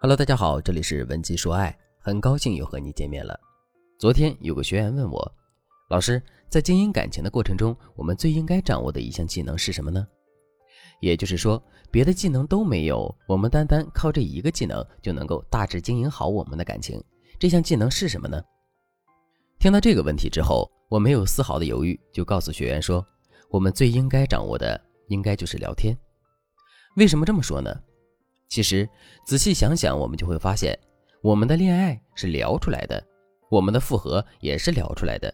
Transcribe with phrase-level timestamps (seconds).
[0.00, 3.36] Hello，大家好，这里是文姬说爱，很高兴又和你见面了。
[3.98, 5.34] 昨天有个学员问我，
[5.90, 10.06] 老师，在经营感情的过程中，我们最应该掌握的一项技能是什么呢？
[11.00, 17.02] 也就是说，别的技能都没有，我们单单靠这一个技能就能够大致经营好我们的感情，
[17.36, 18.40] 这项技能是什么呢？
[19.58, 23.04] 听到这个问题之后，我没有丝毫的犹豫，就告诉学员说，
[23.50, 25.98] 我们最应该掌握的应该就是聊天。
[26.94, 27.76] 为什么这么说呢？
[28.48, 28.88] 其实
[29.26, 30.76] 仔细想想，我们就会发现，
[31.22, 33.02] 我们的恋爱是聊出来的，
[33.50, 35.32] 我们的复合也是聊出来的。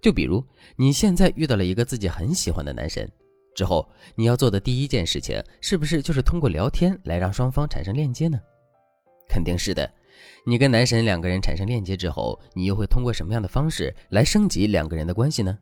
[0.00, 0.44] 就比如
[0.76, 3.10] 你现在遇到了一个自己很喜欢的男神，
[3.54, 8.40] 之后你要做的第一件事情，是不是就是通过聊天来让双方产生链接呢？
[9.28, 9.90] 肯定是的。
[10.46, 15.58] 你跟男神两个人产生链接之后，你又会通过什么样的方式来升级两个人的关系呢？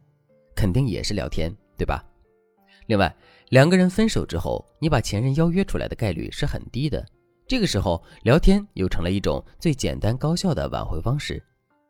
[0.55, 2.05] 肯定也是聊天，对吧？
[2.87, 3.15] 另外。
[3.51, 7.07] 两个人分手之后，你把前任邀约出来的概率是很低的。
[7.47, 11.41] 这个时候，聊天又成了一种最简单高效的挽回方式，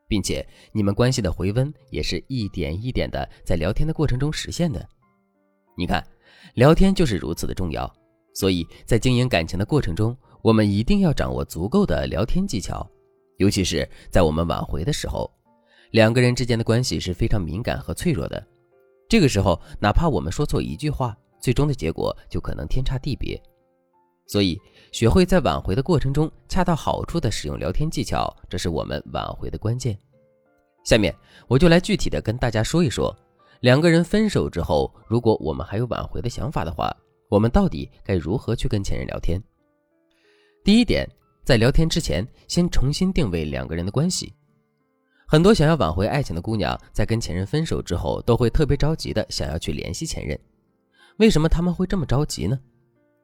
[0.06, 4.86] 并且你们关系的回温也是一点一点的在聊天的过程中实现的。
[5.78, 6.06] 你看，
[6.56, 7.91] 聊天就是如此的重要，
[8.34, 12.86] 所以在经营感情的过程中，我们一定要掌握足够的聊天技巧，
[13.39, 15.30] 尤其是在我们挽回的时候，
[15.92, 18.47] 两个人之间的关系是非常敏感和脆弱的。
[19.08, 23.40] 这个时候，哪怕我们说错一句话，最终的结果就可能天差地别，
[24.26, 24.60] 所以
[24.92, 29.96] 学会在挽回的过程中恰到好处的使用聊天技巧，这是我们挽回的关键。
[30.84, 31.14] 下面
[31.48, 33.16] 我就来具体的跟大家说一说，
[33.60, 36.94] 两个人分手之后，如果我们还有挽回的想法的话，
[37.28, 39.40] 我们到底该如何去跟前任聊天？
[40.64, 41.08] 第一点，
[41.44, 44.32] 在聊天之前，先重新定位两个人的关系。
[45.28, 50.38] 很多想要挽回爱情的姑娘，在跟前任分手之后，都会特别着急的想要去联系前任。
[51.16, 52.56] 为什么他们会这么着急呢？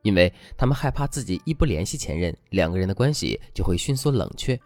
[0.03, 4.59] 因为他们害怕自己一不联系前任，两个人的关系就会迅速冷却。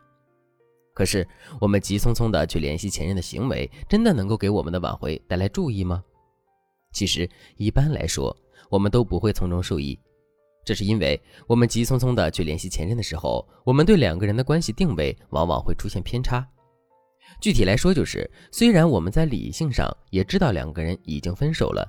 [0.95, 1.28] 可是，
[1.61, 6.03] 我们急匆匆的去联系前任的行为，真的能够给我们的挽回带来注意吗？
[6.94, 7.28] 其实，
[7.59, 8.34] 一般来说，
[8.71, 9.99] 我们都不会从中受益。
[10.65, 16.49] 这是因为我们急匆匆的去联系前任的时候，我们对两个人的关系定位往往会出现偏差。
[17.41, 21.87] 具体来说，就是虽然我们在理性上也知道两个人已经分手了。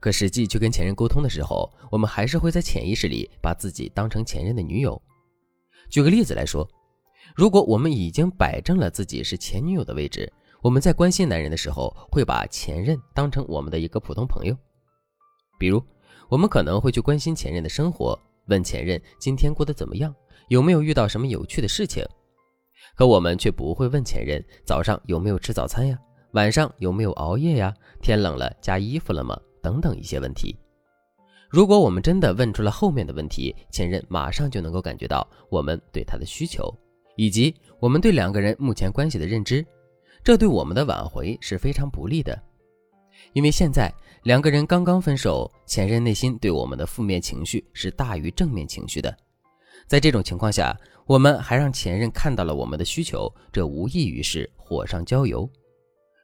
[0.00, 5.00] 可实际去跟前任沟通的时候，我们还是会在潜意识里把自己当成前任的女友。
[5.90, 6.66] 举个例子来说，
[7.34, 14.56] 如果我们已经摆正了自己是前女友的位置，我们在关心男人的时候，会把前任当成我们的一个普通朋友。
[15.58, 15.82] 比如，
[16.28, 20.14] 我们可能会去关心前任的生活，问前任今天过得怎么样，
[20.48, 22.02] 有没有遇到什么有趣的事情。
[22.96, 25.98] 可我们却不会问前任早上有没有吃早餐呀，
[26.32, 29.38] 晚上有没有熬夜呀，天冷了加衣服了吗？
[29.62, 30.56] 等等一些问题，
[31.50, 36.74] 如果我们真的问出了后面的问题，前任马上就能够感觉到我们对他的需求，
[37.16, 39.64] 以及我们对两个人目前关系的认知，
[40.24, 42.40] 这对我们的挽回是非常不利的。
[43.34, 43.92] 因为现在
[44.22, 49.14] 两个人刚刚分手，前任内心对我们的负面情绪是大于正面情绪的，
[49.86, 50.74] 在这种情况下，
[51.10, 55.50] 我们还让前任看到了我们的需求，这无异于是火上浇油。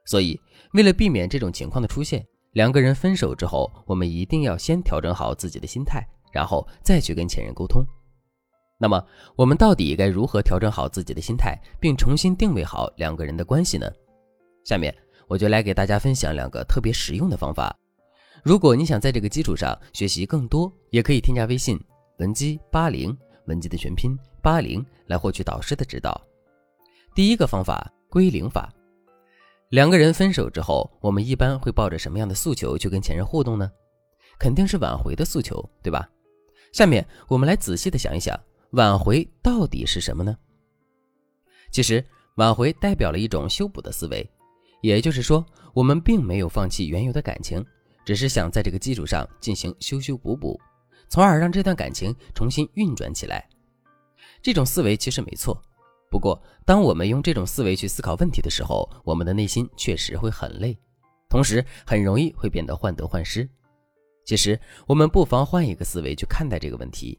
[0.05, 0.41] 所以，
[0.75, 7.85] 为了避免这种情况的出现，两个人分手之后，我们一定要先调整好自己的心态，然后再去跟前任沟通。
[8.79, 9.05] 那么，
[9.35, 13.91] 我们到底该如何调整好自己的心态，并重新定位好两个人的关系呢？
[14.65, 14.97] 下面
[15.27, 17.77] 我就来给大家分享两个特别实用的方法。
[18.45, 21.77] 如果你想在这个基础上学习更多，也可以添加微信
[22.19, 26.21] 文姬八零，文姬的全拼八零，来获取导师的指导。
[27.15, 28.73] 第一个方法归零法。
[29.71, 33.71] 两个人分手之后，我们一般会抱着什么样的诉求去跟前任互动呢？
[34.39, 36.09] 肯定是挽回的诉求，对吧？
[36.73, 38.39] 下面我们来仔细的想一想，
[38.73, 40.37] 挽回到底是什么呢？
[41.73, 42.05] 其实，
[42.37, 44.29] 挽回代表了一种修补的思维，
[44.83, 47.65] 也就是说，我们并没有放弃原有的感情，
[48.05, 50.61] 只是想在这个基础上进行修修补补，
[51.09, 53.49] 从而让这段感情重新运转起来。
[54.43, 55.61] 这种思维其实没错。
[56.11, 60.79] 不过，当我们用这种思维去思考问题的时候，我们的内心确实会很累，
[61.29, 63.49] 同时很容易会变得患得患失。
[64.25, 67.19] 其实，我们不妨换一个思维去看待这个问题，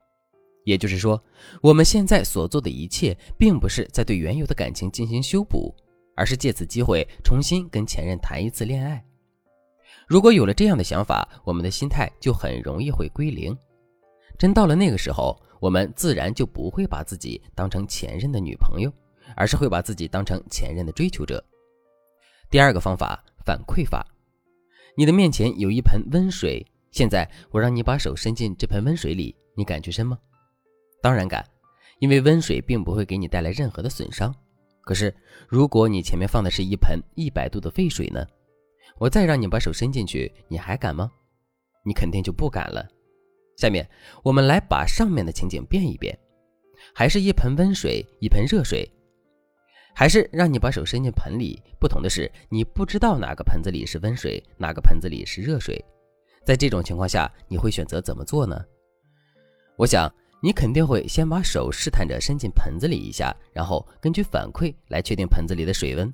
[0.63, 1.21] 也就是说，
[1.61, 5.75] 我们现在所做的一切，并不是在对原有的感情进行修补，
[6.15, 9.03] 而是借此机会重新跟前任谈一次恋爱。
[10.07, 13.55] 如果有了这样的想法，我们的心态就很容易会归零。
[14.37, 15.37] 真到了那个时候。
[15.59, 18.93] 我们自然就不会把自己当成前任的女朋友，
[19.35, 21.43] 而是会把自己当成前任的追求者。
[22.47, 24.05] 第二个方法，反馈法。
[24.95, 30.15] 你的面前有一盆温水，现在我让你把手伸进这盆温水里，你敢去伸吗？
[31.01, 31.43] 当然敢，
[31.97, 34.31] 因为温水并不会给你带来任何的损伤。
[34.81, 35.11] 可是，
[35.49, 38.23] 如果你前面放的是一盆一百度的沸水呢？
[38.99, 41.11] 我再让你把手伸进去，你还敢吗？
[41.83, 42.87] 你肯定就不敢了。
[43.57, 43.87] 下面
[44.23, 46.17] 我们来把上面的情景变一变，
[46.93, 48.87] 还是一盆温水，一盆热水，
[49.95, 51.59] 还是让你把手伸进盆里。
[51.79, 55.83] 不同的是，你不知道哪个盆子里是温水，哪个盆子里是热水。
[56.45, 58.63] 在这种情况下，你会选择怎么做呢？
[59.75, 66.13] 我想你肯定会先把手试探着伸进盆子里一下，然后根据反馈来确定盆子里的水温。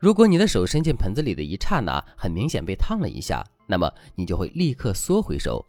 [0.00, 5.62] 如果你的手伸进盆子里的一刹那，很明显被烫了一下，那么你就会立刻缩回手。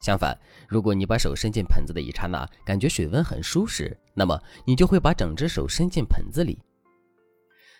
[0.00, 0.36] 相反，
[0.66, 6.58] 如果你把手伸进盆子的一刹那，感觉水温很舒适，那么你就会把整只手伸进盆子里。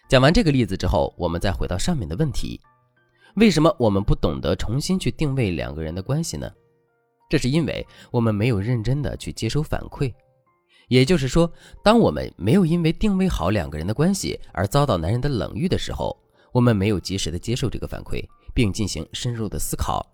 [0.06, 2.60] 讲完这个例子之后，我们再回到上面的问题。
[3.36, 6.50] 为什么我们不懂得重新去定位两个人的关系呢？
[7.30, 10.12] 这是因为我们没有认真的去接收反馈。
[10.88, 11.50] 也就是说，
[11.82, 16.14] 当我们没有因为定位好两个人的关系而遭到男人的冷遇的时候，
[16.52, 18.22] 我们没有及时的接受这个反馈，
[18.52, 20.04] 并进行深入的思考。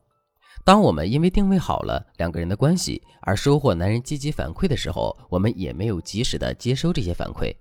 [0.67, 7.55] 当我们因为定位好了两个人的关系而收获男人积极反馈的时候，我们也没有及时的接收这些反馈。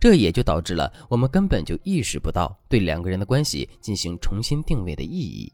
[0.00, 5.52] 这也就导致了我们根本就意识不到对两个人的关系进行重新定位的意义。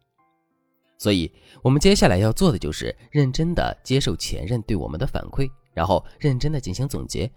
[0.96, 1.30] 所以，
[1.60, 7.30] 我们接下来要做的就是认真的接受前任对我们的反馈，然后认真的进行总结。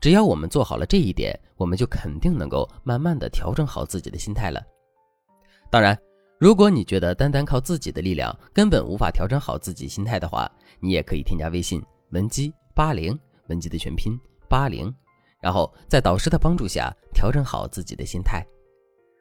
[0.00, 4.62] 只要我们做好了这一点，我们就肯定能够慢慢的调整好自己的心态了。
[5.68, 5.98] 当然，
[6.40, 10.50] 如果你觉得单单靠自己的力量根本无法调整好自己心态的话，
[10.80, 11.82] 你也可以添加微信
[12.12, 13.16] 文姬八零，
[13.48, 14.90] 文姬的全拼八零。
[15.42, 18.42] 然后在导师的帮助下调整好自己的心态。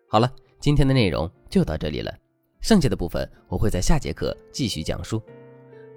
[0.09, 0.31] 好了，
[0.61, 2.17] 今天的内容就到这里了，
[2.61, 5.21] 剩下的部分我会在下节课继续讲述。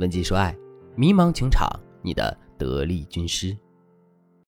[0.01, 0.53] 文姬说爱，
[0.97, 1.71] 迷茫情场，
[2.03, 3.57] 你的得力军师。